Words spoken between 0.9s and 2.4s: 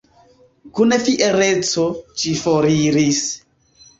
fiereco, ĝi